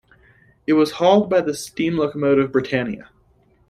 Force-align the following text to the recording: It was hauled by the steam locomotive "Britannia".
It 0.65 0.73
was 0.73 0.93
hauled 0.93 1.29
by 1.29 1.41
the 1.41 1.53
steam 1.53 1.95
locomotive 1.95 2.51
"Britannia". 2.51 3.11